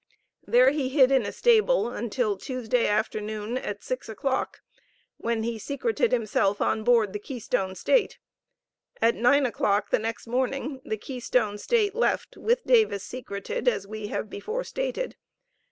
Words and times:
There 0.47 0.71
he 0.71 0.89
hid 0.89 1.11
in 1.11 1.27
a 1.27 1.31
stable 1.31 1.89
until 1.91 2.35
Tuesday 2.35 2.87
afternoon 2.87 3.55
at 3.59 3.83
six 3.83 4.09
o'clock, 4.09 4.61
when 5.17 5.43
he 5.43 5.59
secreted 5.59 6.11
himself 6.11 6.59
on 6.59 6.83
board 6.83 7.13
the 7.13 7.19
Keystone 7.19 7.75
State. 7.75 8.17
At 8.99 9.13
9 9.13 9.45
o'clock 9.45 9.91
the 9.91 9.99
next 9.99 10.25
morning 10.25 10.81
the 10.83 10.97
Keystone 10.97 11.59
State 11.59 11.93
left 11.93 12.35
with 12.35 12.63
Davis 12.65 13.03
secreted, 13.03 13.67
as 13.67 13.85
we 13.85 14.07
have 14.07 14.27
before 14.27 14.63
stated. 14.63 15.17